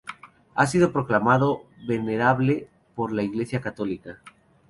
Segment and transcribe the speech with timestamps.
[0.55, 4.17] Ha sido proclamado venerable por la iglesia católica.